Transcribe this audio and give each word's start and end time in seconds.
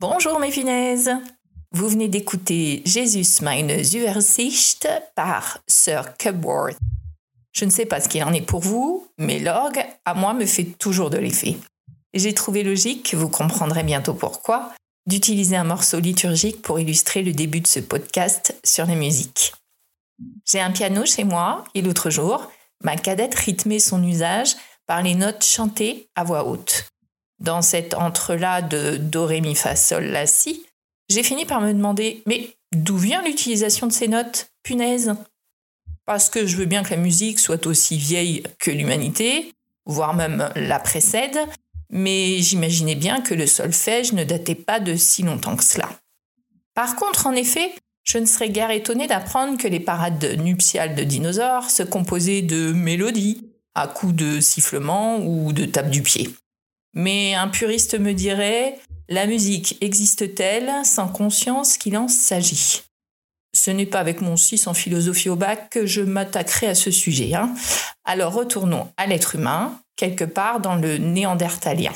Bonjour 0.00 0.40
mes 0.40 0.50
punaises 0.50 1.12
Vous 1.70 1.88
venez 1.88 2.08
d'écouter 2.08 2.82
Jesus 2.84 3.42
meine 3.42 3.84
Zuversicht 3.84 4.88
par 5.14 5.58
Sir 5.68 6.16
Cubworth. 6.18 6.76
Je 7.52 7.64
ne 7.64 7.70
sais 7.70 7.86
pas 7.86 8.00
ce 8.00 8.08
qu'il 8.08 8.24
en 8.24 8.32
est 8.32 8.44
pour 8.44 8.58
vous, 8.58 9.06
mais 9.18 9.38
l'orgue, 9.38 9.84
à 10.04 10.14
moi, 10.14 10.34
me 10.34 10.46
fait 10.46 10.64
toujours 10.64 11.10
de 11.10 11.18
l'effet. 11.18 11.56
J'ai 12.12 12.34
trouvé 12.34 12.64
logique, 12.64 13.14
vous 13.14 13.28
comprendrez 13.28 13.84
bientôt 13.84 14.14
pourquoi, 14.14 14.72
d'utiliser 15.06 15.54
un 15.54 15.64
morceau 15.64 16.00
liturgique 16.00 16.60
pour 16.60 16.80
illustrer 16.80 17.22
le 17.22 17.32
début 17.32 17.60
de 17.60 17.68
ce 17.68 17.78
podcast 17.78 18.58
sur 18.64 18.86
la 18.86 18.96
musique. 18.96 19.54
J'ai 20.44 20.60
un 20.60 20.72
piano 20.72 21.06
chez 21.06 21.22
moi 21.22 21.62
et 21.74 21.82
l'autre 21.82 22.10
jour, 22.10 22.50
ma 22.82 22.96
cadette 22.96 23.36
rythmait 23.36 23.78
son 23.78 24.02
usage 24.02 24.56
par 24.88 25.02
les 25.02 25.14
notes 25.14 25.44
chantées 25.44 26.08
à 26.16 26.24
voix 26.24 26.48
haute. 26.48 26.90
Dans 27.40 27.62
cet 27.62 27.94
entre-là 27.94 28.62
de 28.62 28.96
Do, 28.96 29.26
Ré, 29.26 29.40
Mi, 29.40 29.54
Fa, 29.54 29.76
Sol, 29.76 30.04
La, 30.04 30.26
Si, 30.26 30.64
j'ai 31.08 31.22
fini 31.22 31.44
par 31.44 31.60
me 31.60 31.72
demander 31.72 32.22
Mais 32.26 32.56
d'où 32.72 32.96
vient 32.96 33.22
l'utilisation 33.22 33.86
de 33.86 33.92
ces 33.92 34.08
notes 34.08 34.50
Punaise? 34.62 35.14
Parce 36.06 36.28
que 36.28 36.46
je 36.46 36.56
veux 36.56 36.66
bien 36.66 36.82
que 36.82 36.90
la 36.90 36.96
musique 36.96 37.38
soit 37.38 37.66
aussi 37.66 37.96
vieille 37.96 38.42
que 38.58 38.70
l'humanité, 38.70 39.52
voire 39.86 40.14
même 40.14 40.50
la 40.54 40.78
précède, 40.78 41.38
mais 41.90 42.40
j'imaginais 42.40 42.94
bien 42.94 43.20
que 43.20 43.34
le 43.34 43.46
solfège 43.46 44.12
ne 44.12 44.24
datait 44.24 44.54
pas 44.54 44.80
de 44.80 44.96
si 44.96 45.22
longtemps 45.22 45.56
que 45.56 45.64
cela. 45.64 45.88
Par 46.74 46.96
contre, 46.96 47.26
en 47.26 47.32
effet, 47.32 47.72
je 48.02 48.18
ne 48.18 48.26
serais 48.26 48.50
guère 48.50 48.70
étonné 48.70 49.06
d'apprendre 49.06 49.56
que 49.56 49.68
les 49.68 49.80
parades 49.80 50.38
nuptiales 50.38 50.94
de 50.94 51.04
dinosaures 51.04 51.70
se 51.70 51.82
composaient 51.82 52.42
de 52.42 52.72
mélodies, 52.72 53.50
à 53.74 53.88
coups 53.88 54.14
de 54.14 54.40
sifflement 54.40 55.18
ou 55.18 55.52
de 55.52 55.64
tape 55.64 55.90
du 55.90 56.02
pied. 56.02 56.30
Mais 56.94 57.34
un 57.34 57.48
puriste 57.48 57.98
me 57.98 58.12
dirait, 58.12 58.78
la 59.08 59.26
musique 59.26 59.76
existe-t-elle 59.80 60.70
sans 60.84 61.08
conscience 61.08 61.76
qu'il 61.76 61.96
en 61.96 62.08
s'agit? 62.08 62.82
Ce 63.52 63.70
n'est 63.70 63.86
pas 63.86 64.00
avec 64.00 64.20
mon 64.20 64.36
6 64.36 64.66
en 64.66 64.74
philosophie 64.74 65.28
au 65.28 65.36
bac 65.36 65.70
que 65.70 65.86
je 65.86 66.02
m'attaquerai 66.02 66.68
à 66.68 66.74
ce 66.74 66.90
sujet. 66.90 67.34
Hein. 67.34 67.54
Alors 68.04 68.32
retournons 68.32 68.88
à 68.96 69.06
l'être 69.06 69.36
humain, 69.36 69.80
quelque 69.96 70.24
part 70.24 70.60
dans 70.60 70.74
le 70.74 70.98
néandertalien. 70.98 71.92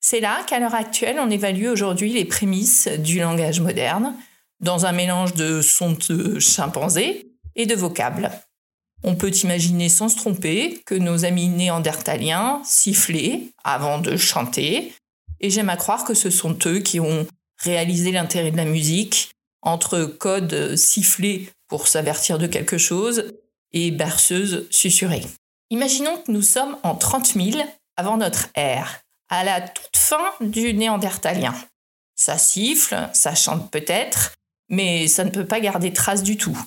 C'est 0.00 0.20
là 0.20 0.42
qu'à 0.46 0.58
l'heure 0.58 0.74
actuelle, 0.74 1.18
on 1.20 1.30
évalue 1.30 1.66
aujourd'hui 1.66 2.12
les 2.12 2.24
prémices 2.24 2.88
du 2.88 3.20
langage 3.20 3.60
moderne, 3.60 4.14
dans 4.60 4.86
un 4.86 4.92
mélange 4.92 5.34
de 5.34 5.60
sons 5.60 5.96
de 6.08 6.38
chimpanzés 6.38 7.26
et 7.54 7.66
de 7.66 7.74
vocables. 7.74 8.30
On 9.04 9.16
peut 9.16 9.32
imaginer 9.42 9.88
sans 9.88 10.08
se 10.08 10.16
tromper 10.16 10.82
que 10.86 10.94
nos 10.94 11.24
amis 11.24 11.48
néandertaliens 11.48 12.62
sifflaient 12.64 13.42
avant 13.64 13.98
de 13.98 14.16
chanter, 14.16 14.92
et 15.40 15.50
j'aime 15.50 15.70
à 15.70 15.76
croire 15.76 16.04
que 16.04 16.14
ce 16.14 16.30
sont 16.30 16.56
eux 16.66 16.78
qui 16.78 17.00
ont 17.00 17.26
réalisé 17.58 18.12
l'intérêt 18.12 18.50
de 18.50 18.56
la 18.56 18.64
musique 18.64 19.30
entre 19.60 20.04
codes 20.04 20.76
sifflés 20.76 21.50
pour 21.68 21.88
s'avertir 21.88 22.38
de 22.38 22.46
quelque 22.46 22.78
chose 22.78 23.32
et 23.72 23.90
berceuses 23.90 24.66
susurrées. 24.70 25.26
Imaginons 25.70 26.18
que 26.18 26.30
nous 26.30 26.42
sommes 26.42 26.76
en 26.82 26.94
30 26.94 27.34
000 27.34 27.62
avant 27.96 28.16
notre 28.16 28.48
ère, 28.54 29.00
à 29.28 29.44
la 29.44 29.60
toute 29.60 29.96
fin 29.96 30.30
du 30.40 30.74
néandertalien. 30.74 31.54
Ça 32.14 32.38
siffle, 32.38 33.08
ça 33.14 33.34
chante 33.34 33.70
peut-être, 33.70 34.34
mais 34.68 35.08
ça 35.08 35.24
ne 35.24 35.30
peut 35.30 35.46
pas 35.46 35.60
garder 35.60 35.92
trace 35.92 36.22
du 36.22 36.36
tout. 36.36 36.58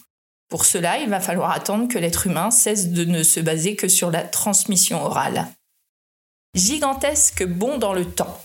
Pour 0.50 0.66
cela, 0.66 1.00
il 1.00 1.10
va 1.10 1.20
falloir 1.20 1.52
attendre 1.52 1.88
que 1.88 1.98
l'être 1.98 2.28
humain 2.28 2.52
cesse 2.52 2.90
de 2.90 3.04
ne 3.04 3.24
se 3.24 3.40
baser 3.40 3.76
que 3.76 3.88
sur 3.88 4.12
la 4.12 4.22
transmission 4.22 5.04
orale. 5.04 5.48
Gigantesque 6.54 7.44
bond 7.46 7.78
dans 7.78 7.94
le 7.94 8.06
temps. 8.06 8.40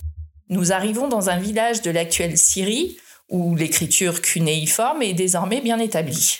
Nous 0.49 0.73
arrivons 0.73 1.07
dans 1.07 1.29
un 1.29 1.37
village 1.37 1.81
de 1.81 1.91
l'actuelle 1.91 2.37
Syrie 2.37 2.97
où 3.29 3.55
l'écriture 3.55 4.21
cunéiforme 4.21 5.01
est 5.01 5.13
désormais 5.13 5.61
bien 5.61 5.79
établie. 5.79 6.39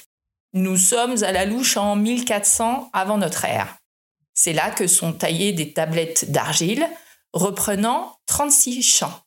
Nous 0.54 0.76
sommes 0.76 1.24
à 1.24 1.32
la 1.32 1.46
louche 1.46 1.78
en 1.78 1.96
1400 1.96 2.90
avant 2.92 3.18
notre 3.18 3.46
ère. 3.46 3.78
C'est 4.34 4.54
là 4.54 4.70
que 4.72 4.88
sont 4.88 5.14
taillées 5.14 5.54
des 5.54 5.72
tablettes 5.72 6.30
d'argile 6.32 6.86
reprenant 7.32 8.18
36 8.26 8.82
chants. 8.82 9.22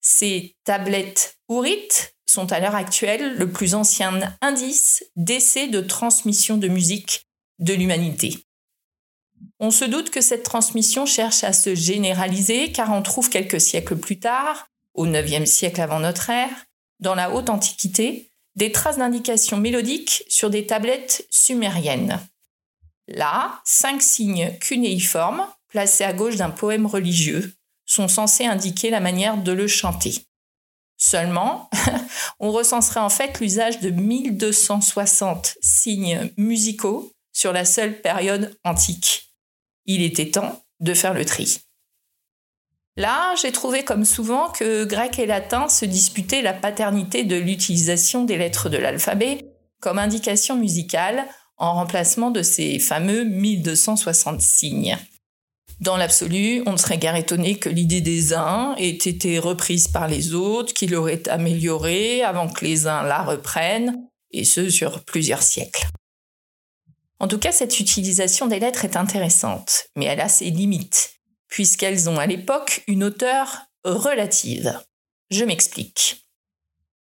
Ces 0.00 0.54
tablettes 0.64 1.38
ourites 1.48 2.13
sont 2.26 2.52
à 2.52 2.60
l'heure 2.60 2.74
actuelle 2.74 3.36
le 3.36 3.50
plus 3.50 3.74
ancien 3.74 4.20
indice 4.40 5.04
d'essai 5.16 5.68
de 5.68 5.80
transmission 5.80 6.56
de 6.56 6.68
musique 6.68 7.26
de 7.58 7.74
l'humanité. 7.74 8.38
On 9.60 9.70
se 9.70 9.84
doute 9.84 10.10
que 10.10 10.20
cette 10.20 10.42
transmission 10.42 11.06
cherche 11.06 11.44
à 11.44 11.52
se 11.52 11.74
généraliser 11.74 12.72
car 12.72 12.92
on 12.92 13.02
trouve 13.02 13.30
quelques 13.30 13.60
siècles 13.60 13.96
plus 13.96 14.18
tard, 14.18 14.68
au 14.94 15.06
IXe 15.06 15.48
siècle 15.50 15.80
avant 15.80 16.00
notre 16.00 16.30
ère, 16.30 16.66
dans 17.00 17.14
la 17.14 17.30
haute 17.32 17.50
antiquité, 17.50 18.30
des 18.56 18.72
traces 18.72 18.98
d'indications 18.98 19.56
mélodiques 19.56 20.24
sur 20.28 20.50
des 20.50 20.66
tablettes 20.66 21.26
sumériennes. 21.30 22.20
Là, 23.08 23.60
cinq 23.64 24.00
signes 24.00 24.56
cunéiformes, 24.60 25.46
placés 25.68 26.04
à 26.04 26.12
gauche 26.12 26.36
d'un 26.36 26.50
poème 26.50 26.86
religieux, 26.86 27.52
sont 27.84 28.08
censés 28.08 28.46
indiquer 28.46 28.90
la 28.90 29.00
manière 29.00 29.36
de 29.36 29.52
le 29.52 29.66
chanter. 29.66 30.26
Seulement, 31.06 31.68
on 32.40 32.50
recenserait 32.50 33.00
en 33.00 33.10
fait 33.10 33.38
l'usage 33.38 33.78
de 33.80 33.90
1260 33.90 35.58
signes 35.60 36.30
musicaux 36.38 37.12
sur 37.30 37.52
la 37.52 37.66
seule 37.66 38.00
période 38.00 38.56
antique. 38.64 39.34
Il 39.84 40.00
était 40.00 40.30
temps 40.30 40.64
de 40.80 40.94
faire 40.94 41.12
le 41.12 41.26
tri. 41.26 41.60
Là, 42.96 43.34
j'ai 43.34 43.52
trouvé 43.52 43.84
comme 43.84 44.06
souvent 44.06 44.48
que 44.48 44.86
grec 44.86 45.18
et 45.18 45.26
latin 45.26 45.68
se 45.68 45.84
disputaient 45.84 46.40
la 46.40 46.54
paternité 46.54 47.24
de 47.24 47.36
l'utilisation 47.36 48.24
des 48.24 48.38
lettres 48.38 48.70
de 48.70 48.78
l'alphabet 48.78 49.44
comme 49.80 49.98
indication 49.98 50.56
musicale 50.56 51.26
en 51.58 51.74
remplacement 51.74 52.30
de 52.30 52.40
ces 52.40 52.78
fameux 52.78 53.24
1260 53.24 54.40
signes. 54.40 54.96
Dans 55.80 55.96
l'absolu, 55.96 56.62
on 56.66 56.72
ne 56.72 56.76
serait 56.76 56.98
guère 56.98 57.16
étonné 57.16 57.58
que 57.58 57.68
l'idée 57.68 58.00
des 58.00 58.32
uns 58.32 58.74
ait 58.76 58.88
été 58.88 59.38
reprise 59.38 59.88
par 59.88 60.08
les 60.08 60.34
autres, 60.34 60.72
qui 60.72 60.86
l'auraient 60.86 61.28
améliorée 61.28 62.22
avant 62.22 62.48
que 62.48 62.64
les 62.64 62.86
uns 62.86 63.02
la 63.02 63.22
reprennent, 63.22 64.08
et 64.30 64.44
ce 64.44 64.70
sur 64.70 65.04
plusieurs 65.04 65.42
siècles. 65.42 65.86
En 67.20 67.28
tout 67.28 67.38
cas, 67.38 67.52
cette 67.52 67.80
utilisation 67.80 68.46
des 68.46 68.60
lettres 68.60 68.84
est 68.84 68.96
intéressante, 68.96 69.86
mais 69.96 70.06
elle 70.06 70.20
a 70.20 70.28
ses 70.28 70.50
limites, 70.50 71.14
puisqu'elles 71.48 72.08
ont 72.08 72.18
à 72.18 72.26
l'époque 72.26 72.82
une 72.86 73.04
hauteur 73.04 73.62
relative. 73.84 74.80
Je 75.30 75.44
m'explique. 75.44 76.24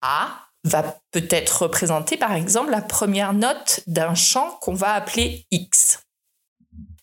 A 0.02 0.48
va 0.64 1.00
peut-être 1.10 1.62
représenter 1.62 2.16
par 2.16 2.34
exemple 2.34 2.70
la 2.70 2.82
première 2.82 3.32
note 3.32 3.80
d'un 3.86 4.14
chant 4.14 4.58
qu'on 4.60 4.74
va 4.74 4.92
appeler 4.92 5.46
X. 5.50 5.98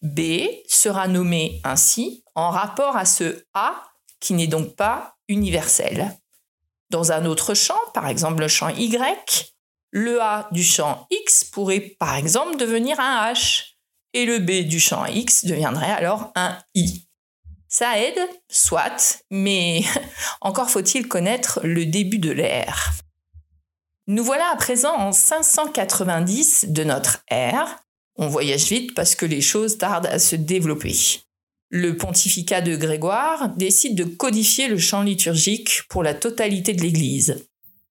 B 0.02 0.48
sera 0.68 1.08
nommé 1.08 1.62
ainsi 1.64 2.24
en 2.36 2.50
rapport 2.50 2.96
à 2.96 3.06
ce 3.06 3.44
A 3.54 3.84
qui 4.20 4.34
n'est 4.34 4.48
donc 4.48 4.76
pas 4.76 5.16
universel. 5.28 6.18
Dans 6.90 7.12
un 7.12 7.26
autre 7.26 7.54
champ, 7.54 7.80
par 7.94 8.08
exemple 8.08 8.42
le 8.42 8.48
champ 8.48 8.70
Y, 8.70 9.56
le 9.92 10.22
A 10.22 10.48
du 10.52 10.64
champ 10.64 11.08
X 11.10 11.44
pourrait 11.44 11.96
par 12.00 12.16
exemple 12.16 12.58
devenir 12.58 13.00
un 13.00 13.32
H 13.32 13.76
et 14.14 14.26
le 14.26 14.40
B 14.40 14.68
du 14.68 14.80
champ 14.80 15.06
X 15.06 15.46
deviendrait 15.46 15.92
alors 15.92 16.32
un 16.36 16.58
I. 16.74 17.06
Ça 17.68 18.00
aide, 18.00 18.20
soit, 18.50 19.24
mais 19.30 19.84
encore 20.42 20.72
faut-il 20.72 21.08
connaître 21.08 21.60
le 21.64 21.86
début 21.86 22.18
de 22.18 22.32
l'ère. 22.32 22.94
Nous 24.08 24.24
voilà 24.24 24.50
à 24.52 24.56
présent 24.56 24.96
en 24.96 25.12
590 25.12 26.70
de 26.70 26.84
notre 26.84 27.20
ère, 27.30 27.80
on 28.20 28.28
voyage 28.28 28.66
vite 28.66 28.94
parce 28.94 29.16
que 29.16 29.26
les 29.26 29.42
choses 29.42 29.78
tardent 29.78 30.08
à 30.08 30.20
se 30.20 30.36
développer. 30.36 30.94
Le 31.70 31.96
pontificat 31.96 32.62
de 32.62 32.76
Grégoire 32.76 33.50
décide 33.56 33.96
de 33.96 34.04
codifier 34.04 34.68
le 34.68 34.78
chant 34.78 35.04
liturgique 35.04 35.84
pour 35.88 36.04
la 36.04 36.14
totalité 36.14 36.74
de 36.74 36.82
l'Église. 36.82 37.46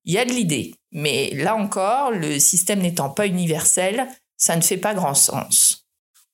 Il 0.05 0.13
y 0.13 0.19
a 0.19 0.27
de 0.27 0.33
l'idée, 0.33 0.75
mais 0.93 1.31
là 1.35 1.57
encore, 1.57 2.11
le 2.11 2.39
système 2.39 2.81
n'étant 2.81 3.09
pas 3.09 3.27
universel, 3.27 4.07
ça 4.37 4.55
ne 4.55 4.61
fait 4.61 4.77
pas 4.77 4.95
grand 4.95 5.15
sens. 5.15 5.87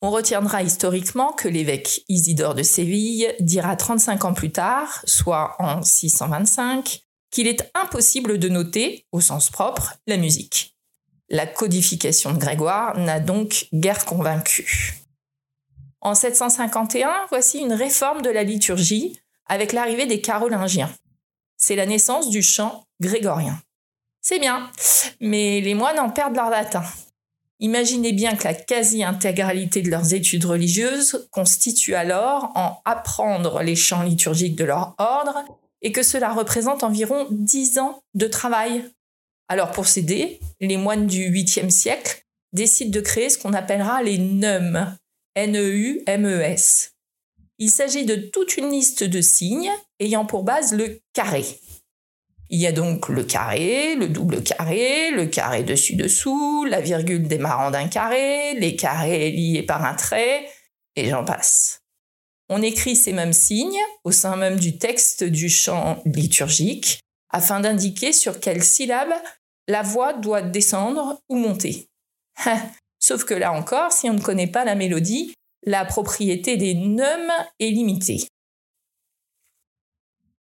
On 0.02 0.11
retiendra 0.11 0.62
historiquement 0.62 1.32
que 1.32 1.49
l'évêque 1.49 2.02
Isidore 2.08 2.55
de 2.55 2.64
Séville 2.64 3.32
dira 3.38 3.76
35 3.76 4.25
ans 4.25 4.35
plus 4.35 4.50
tard, 4.50 5.02
soit 5.06 5.55
en 5.61 5.82
625, 5.82 7.00
qu'il 7.31 7.46
est 7.46 7.70
impossible 7.75 8.38
de 8.38 8.49
noter, 8.49 9.06
au 9.12 9.20
sens 9.20 9.50
propre, 9.50 9.94
la 10.06 10.17
musique. 10.17 10.73
La 11.30 11.46
codification 11.46 12.32
de 12.32 12.38
Grégoire 12.38 12.98
n'a 12.98 13.20
donc 13.20 13.66
guère 13.72 14.04
convaincu. 14.04 14.94
En 16.00 16.14
751, 16.14 17.26
voici 17.30 17.60
une 17.60 17.72
réforme 17.72 18.20
de 18.20 18.30
la 18.30 18.42
liturgie 18.42 19.18
avec 19.46 19.72
l'arrivée 19.72 20.06
des 20.06 20.20
Carolingiens. 20.20 20.92
C'est 21.56 21.76
la 21.76 21.86
naissance 21.86 22.28
du 22.28 22.42
chant 22.42 22.84
grégorien. 23.00 23.58
C'est 24.20 24.38
bien, 24.38 24.70
mais 25.20 25.60
les 25.60 25.74
moines 25.74 25.98
en 25.98 26.10
perdent 26.10 26.36
leur 26.36 26.50
latin. 26.50 26.82
Imaginez 27.60 28.12
bien 28.12 28.36
que 28.36 28.44
la 28.44 28.54
quasi-intégralité 28.54 29.80
de 29.80 29.90
leurs 29.90 30.12
études 30.12 30.44
religieuses 30.44 31.28
constitue 31.30 31.94
alors 31.94 32.52
en 32.54 32.80
apprendre 32.84 33.62
les 33.62 33.76
chants 33.76 34.02
liturgiques 34.02 34.56
de 34.56 34.64
leur 34.64 34.94
ordre 34.98 35.44
et 35.80 35.92
que 35.92 36.02
cela 36.02 36.32
représente 36.32 36.82
environ 36.82 37.26
10 37.30 37.78
ans 37.78 38.02
de 38.14 38.26
travail. 38.26 38.90
Alors 39.49 39.73
pour 39.73 39.87
s'aider, 39.87 40.41
les 40.61 40.76
moines 40.76 41.06
du 41.06 41.31
8e 41.31 41.70
siècle 41.70 42.25
décident 42.52 42.91
de 42.91 43.00
créer 43.00 43.29
ce 43.29 43.38
qu'on 43.38 43.52
appellera 43.52 44.02
les 44.02 44.19
neumes, 44.19 44.96
N-E-U-M-E-S. 45.35 46.93
Il 47.58 47.70
s'agit 47.70 48.05
de 48.05 48.17
toute 48.17 48.56
une 48.56 48.70
liste 48.70 49.05
de 49.05 49.20
signes 49.20 49.70
ayant 50.00 50.25
pour 50.25 50.44
base 50.44 50.73
le 50.73 51.00
carré. 51.12 51.44
Il 52.50 52.61
y 52.61 52.67
a 52.67 52.73
donc 52.73 53.08
le 53.08 53.25
carré, 53.25 53.96
le 53.96 54.08
double 54.08 54.43
carré, 54.43 55.11
le 55.11 55.26
carré 55.26 55.62
dessus-dessous, 55.62 56.64
la 56.64 56.81
virgule 56.81 57.26
démarrant 57.26 57.70
d'un 57.70 57.88
carré, 57.88 58.55
les 58.55 58.76
carrés 58.76 59.31
liés 59.31 59.62
par 59.62 59.85
un 59.85 59.94
trait, 59.94 60.46
et 60.96 61.08
j'en 61.08 61.25
passe. 61.25 61.82
On 62.49 62.62
écrit 62.62 62.96
ces 62.96 63.12
mêmes 63.12 63.32
signes 63.32 63.81
au 64.05 64.12
sein 64.12 64.37
même 64.37 64.58
du 64.58 64.79
texte 64.79 65.25
du 65.25 65.49
chant 65.49 66.02
liturgique 66.05 67.00
afin 67.34 67.58
d'indiquer 67.58 68.12
sur 68.12 68.38
quelle 68.38 68.62
syllabe 68.62 69.12
la 69.66 69.82
voix 69.82 70.12
doit 70.12 70.40
descendre 70.40 71.20
ou 71.28 71.34
monter. 71.34 71.88
Sauf 73.00 73.25
que 73.25 73.34
là 73.34 73.52
encore, 73.52 73.90
si 73.90 74.08
on 74.08 74.12
ne 74.14 74.20
connaît 74.20 74.46
pas 74.46 74.64
la 74.64 74.76
mélodie, 74.76 75.34
la 75.64 75.84
propriété 75.84 76.56
des 76.56 76.75
neumes 76.75 77.32
est 77.58 77.70
limitée. 77.70 78.28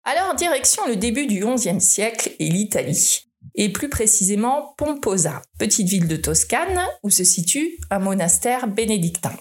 Alors, 0.04 0.34
direction 0.34 0.86
le 0.86 0.96
début 0.96 1.26
du 1.26 1.42
XIe 1.42 1.80
siècle 1.80 2.32
et 2.38 2.50
l'Italie, 2.50 3.24
et 3.54 3.72
plus 3.72 3.88
précisément 3.88 4.74
Pomposa, 4.76 5.40
petite 5.58 5.88
ville 5.88 6.08
de 6.08 6.16
Toscane 6.16 6.82
où 7.02 7.08
se 7.08 7.24
situe 7.24 7.78
un 7.88 8.00
monastère 8.00 8.68
bénédictin. 8.68 9.34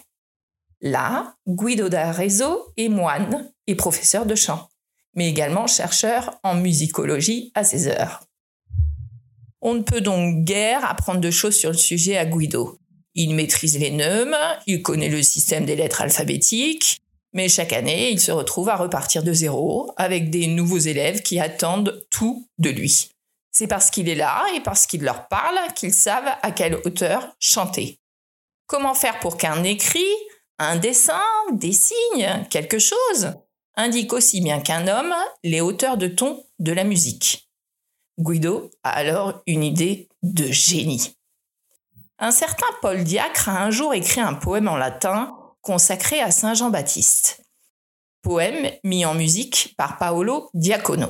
Là, 0.80 1.36
Guido 1.48 1.90
d'Arezzo 1.90 2.72
est 2.78 2.90
moine 2.90 3.52
et 3.68 3.76
professeur 3.76 4.26
de 4.26 4.36
chant, 4.36 4.71
mais 5.16 5.30
également 5.30 5.68
chercheur 5.68 6.40
en 6.44 6.56
musicologie 6.56 7.52
à 7.56 7.64
ses 7.64 7.88
heures. 7.88 8.24
On 9.62 9.76
ne 9.76 9.84
peut 9.84 10.02
donc 10.02 10.44
guère 10.44 10.90
apprendre 10.90 11.20
de 11.20 11.32
choses 11.32 11.56
sur 11.56 11.72
le 11.72 11.78
sujet 11.78 12.18
à 12.18 12.26
Guido. 12.26 12.80
Il 13.14 13.36
maîtrise 13.36 13.78
les 13.78 13.92
neumes, 13.92 14.36
il 14.68 14.82
connaît 14.82 15.10
le 15.10 15.22
système 15.22 15.66
des 15.66 15.76
lettres 15.76 16.02
alphabétiques, 16.02 17.02
mais 17.34 17.48
chaque 17.48 17.74
année, 17.74 18.12
il 18.12 18.20
se 18.20 18.32
retrouve 18.32 18.70
à 18.70 18.76
repartir 18.76 19.24
de 19.24 19.34
zéro 19.34 19.94
avec 19.98 20.30
des 20.30 20.48
nouveaux 20.48 20.78
élèves 20.78 21.22
qui 21.22 21.40
attendent 21.40 22.06
tout 22.10 22.48
de 22.58 22.70
lui. 22.70 23.10
C'est 23.52 23.68
parce 23.68 23.92
qu'il 23.92 24.10
est 24.10 24.16
là 24.16 24.46
et 24.56 24.62
parce 24.62 24.88
qu'il 24.88 25.04
leur 25.04 25.28
parle 25.28 25.58
qu'ils 25.76 25.94
savent 25.94 26.32
à 26.42 26.52
quelle 26.52 26.76
hauteur 26.86 27.36
chanter. 27.40 28.00
Comment 28.66 28.94
faire 28.94 29.20
pour 29.20 29.38
qu'un 29.38 29.64
écrit, 29.64 30.14
un 30.58 30.78
dessin, 30.78 31.22
des 31.52 31.74
signes, 31.74 32.46
quelque 32.50 32.80
chose 32.80 33.34
indique 33.76 34.14
aussi 34.14 34.42
bien 34.42 34.60
qu'un 34.60 34.88
homme 34.88 35.14
les 35.44 35.62
hauteurs 35.62 35.98
de 35.98 36.08
ton 36.08 36.44
de 36.60 36.72
la 36.72 36.84
musique. 36.84 37.50
Guido 38.20 38.72
a 38.84 38.92
alors 38.92 39.42
une 39.48 39.64
idée 39.64 40.10
de 40.22 40.46
génie. 40.52 41.16
Un 42.20 42.32
certain 42.32 42.68
Paul 42.82 43.04
Diacre 43.04 43.50
a 43.50 43.64
un 43.64 43.72
jour 43.72 43.94
écrit 43.94 44.22
un 44.22 44.36
poème 44.36 44.68
en 44.68 44.78
latin 44.78 45.36
consacré 45.62 46.20
à 46.20 46.32
Saint 46.32 46.54
Jean-Baptiste. 46.54 47.44
Poème 48.22 48.72
mis 48.84 49.06
en 49.06 49.16
musique 49.16 49.74
par 49.78 49.98
Paolo 49.98 50.50
Diacono. 50.54 51.08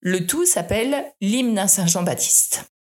Le 0.00 0.26
tout 0.26 0.46
s'appelle 0.46 1.12
l'hymne 1.20 1.58
à 1.58 1.68
Saint 1.68 1.86
Jean-Baptiste. 1.86 2.72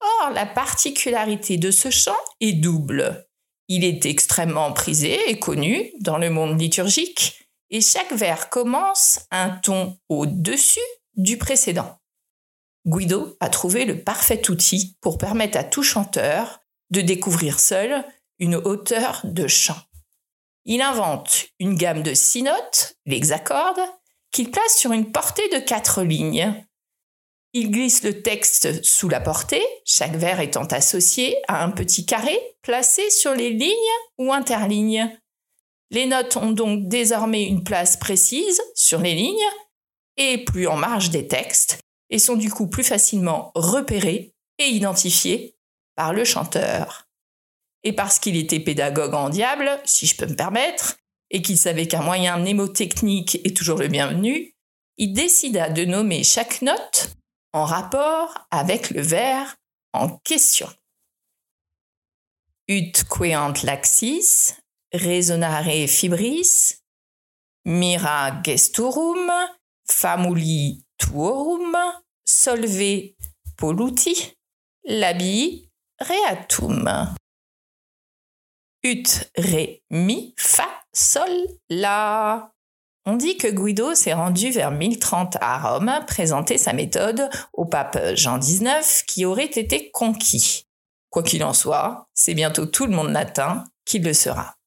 Or, 0.00 0.30
la 0.30 0.46
particularité 0.46 1.56
de 1.56 1.70
ce 1.70 1.90
chant 1.90 2.16
est 2.40 2.52
double. 2.52 3.26
Il 3.66 3.84
est 3.84 4.06
extrêmement 4.06 4.72
prisé 4.72 5.30
et 5.30 5.38
connu 5.38 5.92
dans 6.00 6.18
le 6.18 6.30
monde 6.30 6.60
liturgique, 6.60 7.47
et 7.70 7.80
chaque 7.80 8.12
vers 8.12 8.48
commence 8.48 9.20
un 9.30 9.50
ton 9.50 9.98
au-dessus 10.08 10.80
du 11.14 11.36
précédent. 11.38 11.98
Guido 12.86 13.36
a 13.40 13.48
trouvé 13.50 13.84
le 13.84 14.02
parfait 14.02 14.50
outil 14.50 14.96
pour 15.00 15.18
permettre 15.18 15.58
à 15.58 15.64
tout 15.64 15.82
chanteur 15.82 16.60
de 16.90 17.00
découvrir 17.00 17.60
seul 17.60 18.04
une 18.38 18.54
hauteur 18.54 19.20
de 19.24 19.46
chant. 19.46 19.78
Il 20.64 20.80
invente 20.82 21.46
une 21.58 21.76
gamme 21.76 22.02
de 22.02 22.14
six 22.14 22.42
notes, 22.42 22.94
l'hexacorde, 23.06 23.80
qu'il 24.30 24.50
place 24.50 24.76
sur 24.76 24.92
une 24.92 25.10
portée 25.10 25.48
de 25.48 25.58
quatre 25.58 26.02
lignes. 26.02 26.54
Il 27.54 27.70
glisse 27.70 28.02
le 28.02 28.22
texte 28.22 28.84
sous 28.84 29.08
la 29.08 29.20
portée, 29.20 29.64
chaque 29.84 30.16
vers 30.16 30.40
étant 30.40 30.66
associé 30.66 31.36
à 31.48 31.64
un 31.64 31.70
petit 31.70 32.04
carré 32.04 32.38
placé 32.62 33.08
sur 33.10 33.34
les 33.34 33.50
lignes 33.50 33.72
ou 34.18 34.32
interlignes. 34.32 35.18
Les 35.90 36.06
notes 36.06 36.36
ont 36.36 36.52
donc 36.52 36.88
désormais 36.88 37.44
une 37.44 37.64
place 37.64 37.96
précise 37.96 38.60
sur 38.74 39.00
les 39.00 39.14
lignes 39.14 39.36
et 40.16 40.44
plus 40.44 40.66
en 40.66 40.76
marge 40.76 41.10
des 41.10 41.26
textes 41.26 41.80
et 42.10 42.18
sont 42.18 42.36
du 42.36 42.50
coup 42.50 42.68
plus 42.68 42.84
facilement 42.84 43.52
repérés 43.54 44.34
et 44.58 44.66
identifiés 44.66 45.56
par 45.94 46.12
le 46.12 46.24
chanteur. 46.24 47.06
Et 47.84 47.92
parce 47.92 48.18
qu'il 48.18 48.36
était 48.36 48.60
pédagogue 48.60 49.14
en 49.14 49.28
diable, 49.28 49.70
si 49.84 50.06
je 50.06 50.16
peux 50.16 50.26
me 50.26 50.36
permettre, 50.36 50.96
et 51.30 51.42
qu'il 51.42 51.58
savait 51.58 51.86
qu'un 51.86 52.02
moyen 52.02 52.38
mnémotechnique 52.38 53.40
est 53.44 53.56
toujours 53.56 53.78
le 53.78 53.88
bienvenu, 53.88 54.54
il 54.96 55.12
décida 55.12 55.70
de 55.70 55.84
nommer 55.84 56.24
chaque 56.24 56.62
note 56.62 57.14
en 57.52 57.64
rapport 57.64 58.46
avec 58.50 58.90
le 58.90 59.00
vers 59.00 59.56
en 59.92 60.08
question. 60.18 60.68
Ut 62.68 62.92
queant 63.08 63.54
laxis, 63.62 64.54
resonare 64.92 65.86
fibris, 65.86 66.82
mira 67.64 68.40
gesturum, 68.42 69.30
famuli 69.84 70.84
tuorum, 70.98 71.76
solve 72.24 73.14
polluti, 73.56 74.14
labi 74.84 75.68
reatum. 76.00 76.88
Ut, 78.84 79.30
ré, 79.36 79.82
mi, 79.90 80.34
fa, 80.36 80.68
sol, 80.92 81.30
la. 81.68 82.52
On 83.04 83.16
dit 83.16 83.38
que 83.38 83.48
Guido 83.48 83.94
s'est 83.94 84.12
rendu 84.12 84.50
vers 84.50 84.70
1030 84.70 85.38
à 85.40 85.58
Rome 85.58 85.90
présenter 86.06 86.58
sa 86.58 86.74
méthode 86.74 87.30
au 87.54 87.64
pape 87.64 87.98
Jean 88.14 88.38
XIX 88.38 89.02
qui 89.06 89.24
aurait 89.24 89.46
été 89.46 89.90
conquis. 89.90 90.66
Quoi 91.08 91.22
qu'il 91.22 91.42
en 91.42 91.54
soit, 91.54 92.06
c'est 92.12 92.34
bientôt 92.34 92.66
tout 92.66 92.84
le 92.84 92.94
monde 92.94 93.10
latin 93.10 93.64
qui 93.86 93.98
le 93.98 94.12
sera. 94.12 94.57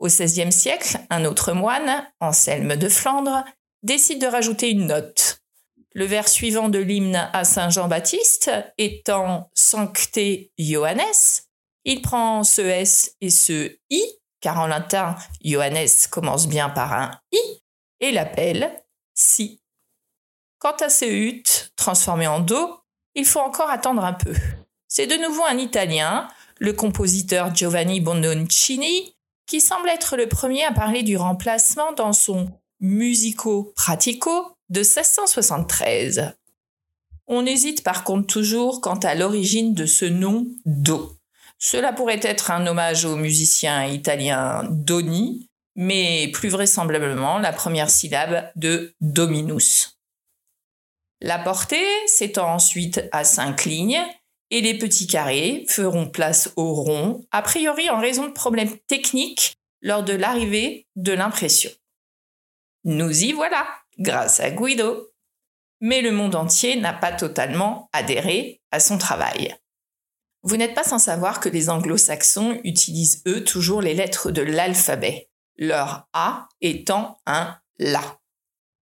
Au 0.00 0.06
XVIe 0.06 0.50
siècle, 0.50 0.98
un 1.10 1.26
autre 1.26 1.52
moine, 1.52 2.06
Anselme 2.20 2.76
de 2.76 2.88
Flandre, 2.88 3.44
décide 3.82 4.20
de 4.20 4.26
rajouter 4.26 4.70
une 4.70 4.86
note. 4.86 5.42
Le 5.92 6.06
vers 6.06 6.26
suivant 6.26 6.70
de 6.70 6.78
l'hymne 6.78 7.28
à 7.34 7.44
Saint 7.44 7.68
Jean-Baptiste 7.68 8.50
étant 8.78 9.50
Sancte 9.54 10.18
Johannes, 10.58 11.44
il 11.84 12.00
prend 12.00 12.44
ce 12.44 12.62
S 12.62 13.14
et 13.20 13.28
ce 13.28 13.76
I, 13.90 14.02
car 14.40 14.58
en 14.58 14.68
latin, 14.68 15.16
Johannes 15.44 15.88
commence 16.10 16.48
bien 16.48 16.70
par 16.70 16.94
un 16.94 17.10
I, 17.32 17.62
et 18.00 18.10
l'appelle 18.10 18.82
Si. 19.14 19.60
Quant 20.58 20.76
à 20.80 20.88
ce 20.88 21.04
ut, 21.04 21.44
transformé 21.76 22.26
en 22.26 22.40
Do, 22.40 22.80
il 23.14 23.26
faut 23.26 23.40
encore 23.40 23.68
attendre 23.68 24.04
un 24.04 24.14
peu. 24.14 24.32
C'est 24.88 25.06
de 25.06 25.16
nouveau 25.16 25.44
un 25.44 25.58
Italien, 25.58 26.28
le 26.58 26.72
compositeur 26.72 27.54
Giovanni 27.54 28.00
Bondoncini, 28.00 29.14
qui 29.50 29.60
semble 29.60 29.88
être 29.88 30.16
le 30.16 30.28
premier 30.28 30.64
à 30.64 30.70
parler 30.70 31.02
du 31.02 31.16
remplacement 31.16 31.90
dans 31.92 32.12
son 32.12 32.48
Musico 32.78 33.72
Pratico 33.74 34.56
de 34.68 34.78
1673. 34.78 36.34
On 37.26 37.44
hésite 37.44 37.82
par 37.82 38.04
contre 38.04 38.28
toujours 38.28 38.80
quant 38.80 39.00
à 39.00 39.16
l'origine 39.16 39.74
de 39.74 39.86
ce 39.86 40.04
nom 40.04 40.46
Do. 40.66 41.16
Cela 41.58 41.92
pourrait 41.92 42.20
être 42.22 42.52
un 42.52 42.64
hommage 42.68 43.04
au 43.04 43.16
musicien 43.16 43.86
italien 43.86 44.68
Doni, 44.70 45.48
mais 45.74 46.28
plus 46.28 46.48
vraisemblablement 46.48 47.40
la 47.40 47.52
première 47.52 47.90
syllabe 47.90 48.48
de 48.54 48.94
Dominus. 49.00 49.98
La 51.20 51.40
portée 51.40 51.88
s'étend 52.06 52.54
ensuite 52.54 53.02
à 53.10 53.24
cinq 53.24 53.64
lignes 53.64 54.00
et 54.50 54.60
les 54.60 54.76
petits 54.76 55.06
carrés 55.06 55.64
feront 55.68 56.08
place 56.08 56.52
au 56.56 56.74
rond, 56.74 57.26
a 57.30 57.42
priori 57.42 57.88
en 57.88 58.00
raison 58.00 58.26
de 58.26 58.32
problèmes 58.32 58.76
techniques 58.86 59.56
lors 59.80 60.02
de 60.02 60.12
l'arrivée 60.12 60.88
de 60.96 61.12
l'impression. 61.12 61.70
Nous 62.84 63.24
y 63.24 63.32
voilà, 63.32 63.66
grâce 63.98 64.40
à 64.40 64.50
Guido. 64.50 65.08
Mais 65.80 66.02
le 66.02 66.12
monde 66.12 66.34
entier 66.34 66.76
n'a 66.76 66.92
pas 66.92 67.12
totalement 67.12 67.88
adhéré 67.92 68.60
à 68.70 68.80
son 68.80 68.98
travail. 68.98 69.56
Vous 70.42 70.56
n'êtes 70.56 70.74
pas 70.74 70.84
sans 70.84 70.98
savoir 70.98 71.40
que 71.40 71.48
les 71.48 71.70
anglo-saxons 71.70 72.60
utilisent 72.64 73.22
eux 73.26 73.44
toujours 73.44 73.82
les 73.82 73.94
lettres 73.94 74.30
de 74.30 74.42
l'alphabet, 74.42 75.30
leur 75.56 76.08
A 76.12 76.48
étant 76.60 77.18
un 77.26 77.58
La. 77.78 78.18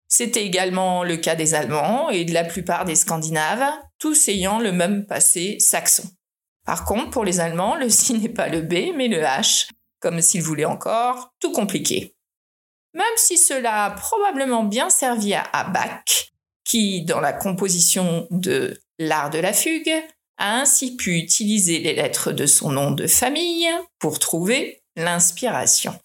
C'était 0.07 0.45
également 0.45 1.05
le 1.05 1.17
cas 1.17 1.35
des 1.35 1.55
Allemands 1.55 2.11
et 2.11 2.25
de 2.25 2.33
la 2.33 2.45
plupart 2.45 2.85
des 2.85 2.95
Scandinaves, 2.95 3.71
tous 3.99 4.29
ayant 4.29 4.59
le 4.59 4.73
même 4.73 5.07
passé 5.07 5.59
saxon. 5.59 6.05
Par 6.65 6.85
contre, 6.85 7.11
pour 7.11 7.25
les 7.25 7.41
Allemands, 7.41 7.77
le 7.77 7.89
si 7.89 8.15
n'est 8.15 8.29
pas 8.29 8.49
le 8.49 8.61
B, 8.61 8.95
mais 8.95 9.09
le 9.09 9.21
H, 9.21 9.69
comme 10.01 10.21
s'ils 10.21 10.43
voulaient 10.43 10.65
encore 10.65 11.33
tout 11.41 11.53
compliquer. 11.53 12.15
Même 12.95 13.07
si 13.17 13.39
cela 13.39 13.87
a 13.87 13.91
probablement 13.91 14.65
bien 14.65 14.91
servi 14.91 15.35
à 15.35 15.65
Bach, 15.65 16.33
qui, 16.65 17.03
dans 17.03 17.21
la 17.21 17.33
composition 17.33 18.27
de 18.31 18.79
L'art 18.99 19.31
de 19.31 19.39
la 19.39 19.53
fugue, 19.53 19.95
a 20.39 20.61
ainsi 20.61 20.97
pu 20.97 21.17
utiliser 21.17 21.79
les 21.79 21.95
lettres 21.95 22.33
de 22.33 22.47
son 22.47 22.71
nom 22.71 22.91
de 22.91 23.07
famille 23.07 23.69
pour 23.99 24.19
trouver 24.19 24.83
l'inspiration. 24.97 25.99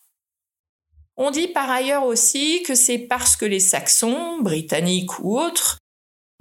On 1.18 1.32
dit 1.32 1.48
par 1.48 1.70
ailleurs 1.70 2.06
aussi 2.06 2.64
que 2.64 2.76
c'est 2.76 3.00
parce 3.00 3.36
que 3.36 3.46
les 3.46 3.60
Saxons, 3.60 4.42
britanniques 4.42 5.20
ou 5.20 5.40
autres, 5.40 5.80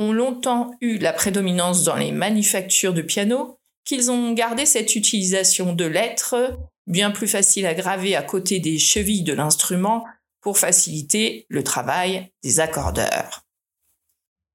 ont 0.03 0.13
longtemps 0.13 0.73
eu 0.81 0.99
la 0.99 1.13
prédominance 1.13 1.85
dans 1.85 1.97
les 1.97 2.13
manufactures 2.13 2.95
de 2.95 3.03
piano 3.03 3.59
qu'ils 3.85 4.11
ont 4.11 4.33
gardé 4.33 4.67
cette 4.67 4.95
utilisation 4.95 5.73
de 5.73 5.85
lettres 5.85 6.59
bien 6.87 7.11
plus 7.11 7.29
facile 7.29 7.67
à 7.67 7.75
graver 7.75 8.17
à 8.17 8.23
côté 8.23 8.61
des 8.61 8.79
chevilles 8.79 9.23
de 9.23 9.33
l'instrument 9.33 10.05
pour 10.41 10.59
faciliter 10.59 11.47
le 11.49 11.63
travail 11.63 12.31
des 12.43 12.61
accordeurs. 12.61 13.47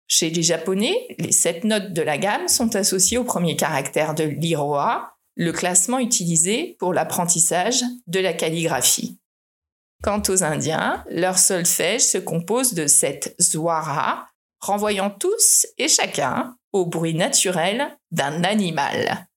Chez 0.08 0.30
les 0.30 0.44
Japonais, 0.44 1.08
les 1.20 1.32
sept 1.32 1.64
notes 1.64 1.94
de 1.94 2.02
la 2.02 2.18
gamme 2.18 2.48
sont 2.48 2.76
associées 2.76 3.18
au 3.18 3.24
premier 3.24 3.56
caractère 3.56 4.16
de 4.16 4.24
l'iroha, 4.24 5.14
le 5.36 5.52
classement 5.52 6.00
utilisé 6.00 6.76
pour 6.80 6.94
l'apprentissage 6.94 7.84
de 8.08 8.20
la 8.20 8.34
calligraphie. 8.34 9.20
Quant 10.04 10.22
aux 10.30 10.44
Indiens, 10.44 11.04
leur 11.10 11.38
solfège 11.38 12.02
se 12.02 12.18
compose 12.18 12.74
de 12.74 12.88
sept 12.88 13.36
zwara, 13.40 14.30
renvoyant 14.60 15.10
tous 15.10 15.68
et 15.78 15.88
chacun 15.88 16.56
au 16.72 16.86
bruit 16.86 17.14
naturel 17.14 17.98
d'un 18.12 18.44
animal. 18.44 19.28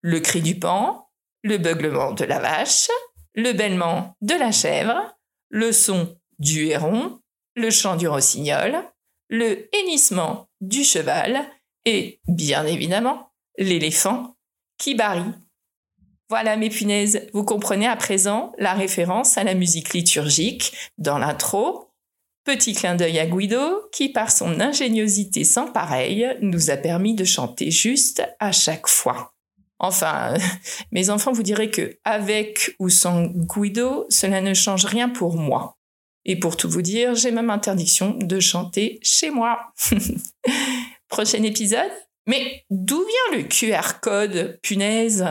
Le 0.00 0.20
cri 0.20 0.40
du 0.40 0.58
pan, 0.58 1.08
le 1.42 1.58
beuglement 1.58 2.12
de 2.12 2.24
la 2.24 2.38
vache, 2.38 2.88
le 3.34 3.52
bêlement 3.52 4.16
de 4.20 4.34
la 4.34 4.52
chèvre, 4.52 5.16
le 5.48 5.72
son 5.72 6.16
du 6.38 6.66
héron, 6.66 7.20
le 7.54 7.70
chant 7.70 7.96
du 7.96 8.08
rossignol, 8.08 8.82
le 9.28 9.68
hennissement 9.74 10.48
du 10.60 10.84
cheval 10.84 11.44
et, 11.84 12.20
bien 12.26 12.66
évidemment, 12.66 13.32
l'éléphant 13.58 14.36
qui 14.78 14.94
barille. 14.94 15.34
Voilà 16.28 16.56
mes 16.56 16.70
punaises, 16.70 17.28
vous 17.32 17.44
comprenez 17.44 17.86
à 17.86 17.96
présent 17.96 18.52
la 18.58 18.74
référence 18.74 19.38
à 19.38 19.44
la 19.44 19.54
musique 19.54 19.94
liturgique 19.94 20.72
dans 20.98 21.18
l'intro. 21.18 21.85
Petit 22.46 22.74
clin 22.74 22.94
d'œil 22.94 23.18
à 23.18 23.26
Guido 23.26 23.88
qui, 23.90 24.08
par 24.08 24.30
son 24.30 24.60
ingéniosité 24.60 25.42
sans 25.42 25.66
pareil, 25.66 26.28
nous 26.40 26.70
a 26.70 26.76
permis 26.76 27.16
de 27.16 27.24
chanter 27.24 27.72
juste 27.72 28.22
à 28.38 28.52
chaque 28.52 28.86
fois. 28.86 29.34
Enfin, 29.80 30.34
mes 30.92 31.10
enfants 31.10 31.32
vous 31.32 31.42
diraient 31.42 31.72
que 31.72 31.98
avec 32.04 32.76
ou 32.78 32.88
sans 32.88 33.24
Guido, 33.24 34.06
cela 34.10 34.40
ne 34.40 34.54
change 34.54 34.84
rien 34.84 35.08
pour 35.08 35.36
moi. 35.36 35.76
Et 36.24 36.38
pour 36.38 36.56
tout 36.56 36.70
vous 36.70 36.82
dire, 36.82 37.16
j'ai 37.16 37.32
même 37.32 37.50
interdiction 37.50 38.16
de 38.16 38.38
chanter 38.38 39.00
chez 39.02 39.30
moi. 39.30 39.72
Prochain 41.08 41.42
épisode 41.42 41.90
Mais 42.28 42.64
d'où 42.70 43.04
vient 43.04 43.38
le 43.38 43.48
QR 43.48 43.98
code, 44.00 44.60
punaise? 44.62 45.26